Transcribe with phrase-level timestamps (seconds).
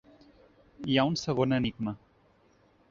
[0.93, 1.97] Hi ha un segon enigma.